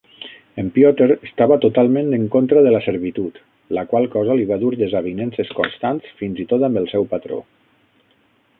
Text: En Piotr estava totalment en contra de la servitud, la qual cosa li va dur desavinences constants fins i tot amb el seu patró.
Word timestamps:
En 0.61 0.69
Piotr 0.75 1.07
estava 1.27 1.57
totalment 1.65 2.09
en 2.19 2.23
contra 2.35 2.63
de 2.67 2.71
la 2.75 2.79
servitud, 2.85 3.37
la 3.79 3.85
qual 3.93 4.09
cosa 4.17 4.39
li 4.41 4.49
va 4.53 4.59
dur 4.65 4.73
desavinences 4.81 5.53
constants 5.61 6.17
fins 6.23 6.45
i 6.45 6.47
tot 6.55 6.67
amb 6.69 6.83
el 6.83 6.89
seu 6.95 7.07
patró. 7.13 7.39